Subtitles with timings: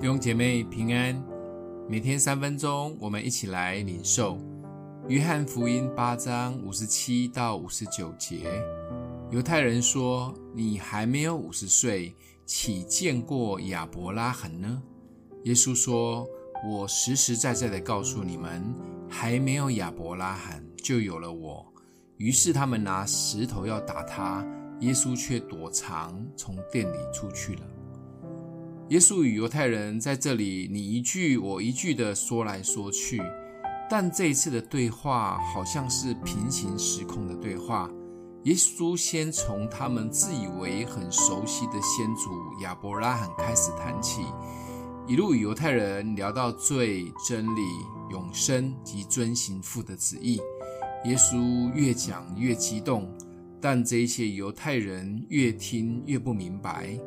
[0.00, 1.20] 弟兄姐妹平安，
[1.88, 4.38] 每天三分钟，我们一起来领受
[5.08, 8.62] 约翰福音八章五十七到五十九节。
[9.32, 12.14] 犹太人说：“你还没有五十岁，
[12.46, 14.80] 岂见过亚伯拉罕呢？”
[15.42, 16.24] 耶稣说
[16.64, 18.72] ：“我实实在在的告诉你们，
[19.08, 21.66] 还没有亚伯拉罕，就有了我。”
[22.18, 24.46] 于是他们拿石头要打他，
[24.78, 27.62] 耶稣却躲藏，从店里出去了。
[28.90, 33.20] 耶稣与犹太人在这里你一句我一句的说来说去，
[33.90, 37.90] 但这一次的对话好像是平行时空的对话。
[38.44, 42.30] 耶稣先从他们自以为很熟悉的先祖
[42.62, 44.22] 亚伯拉罕开始谈起，
[45.06, 47.60] 一路与犹太人聊到罪、真理、
[48.10, 50.40] 永生及遵行父的旨意。
[51.04, 53.06] 耶稣越讲越激动，
[53.60, 56.98] 但这些犹太人越听越不明白。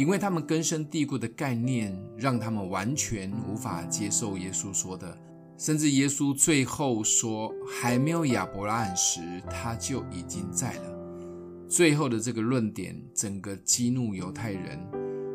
[0.00, 5.14] 因为他们根深蒂固的概念，让他们完全无法接受耶稣说的，
[5.58, 10.98] 甚至耶稣最后说还没有亚伯拉罕时，他就已经在了。
[11.68, 14.80] 最后的这个论点，整个激怒犹太人，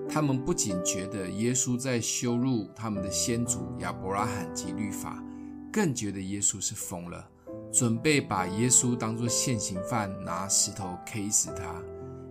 [0.10, 5.24] 他们不仅觉得耶稣在羞辱他们的先祖亚伯拉罕及律法，
[5.72, 7.24] 更觉得耶稣是疯了，
[7.72, 11.80] 准备把耶稣当作现行犯，拿石头 K 死他。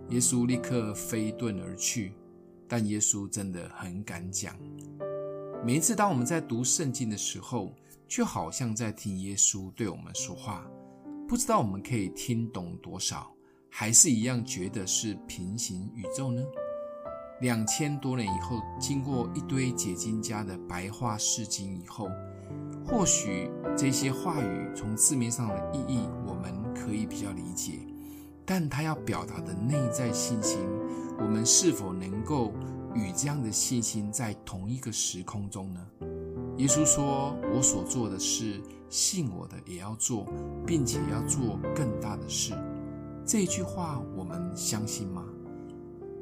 [0.09, 2.11] 耶稣立刻飞遁而去。
[2.67, 4.55] 但耶稣真的很敢讲。
[5.63, 7.73] 每一次当我们在读圣经的时候，
[8.07, 10.65] 就好像在听耶稣对我们说话。
[11.27, 13.31] 不知道我们可以听懂多少，
[13.69, 16.43] 还是一样觉得是平行宇宙呢？
[17.41, 22.07] 两千多年以后，经过一堆解经家的白话释经以后，
[22.85, 27.79] 或许这些话语从字面上的意义，我们可以比较理解。
[28.45, 30.59] 但他要表达的内在信心，
[31.17, 32.53] 我们是否能够
[32.93, 35.81] 与这样的信心在同一个时空中呢？
[36.57, 40.25] 耶稣说：“我所做的事，信我的也要做，
[40.65, 42.53] 并且要做更大的事。”
[43.25, 45.25] 这句话我们相信吗？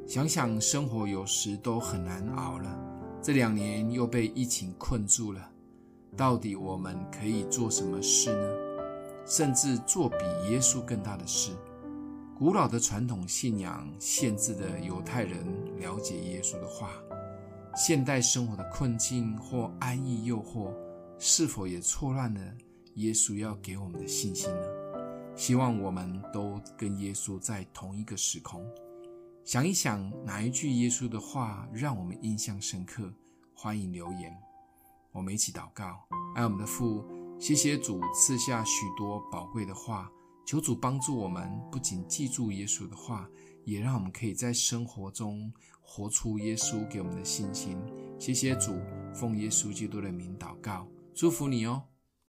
[0.06, 2.76] 想想生活有时都很难熬了，
[3.22, 5.48] 这两年又被疫情困住了，
[6.16, 8.48] 到底我们可以做什么事呢？
[9.26, 10.16] 甚至做比
[10.50, 11.52] 耶稣更大的事？
[12.36, 15.46] 古老的传统信仰限制了犹太人
[15.78, 16.90] 了解耶稣的话，
[17.76, 20.74] 现代生活的困境或安逸诱惑，
[21.16, 22.40] 是否也错乱了
[22.96, 24.66] 耶稣要给我们的信心呢？
[25.36, 28.68] 希望我们都跟耶稣在同一个时空。
[29.44, 33.12] 想一想，哪一句耶稣的话让我们印象深刻？
[33.54, 34.36] 欢迎留言。
[35.12, 36.00] 我们一起祷告，
[36.34, 37.04] 爱我们的父，
[37.38, 40.10] 谢谢主赐下许多宝贵的话。
[40.44, 43.28] 求主帮助我们，不仅记住耶稣的话，
[43.64, 47.78] 也让我们可以在生活中活出耶稣给我们的信心。
[48.18, 48.74] 谢谢主，
[49.14, 51.93] 奉耶稣基督的名祷告，祝福你哦。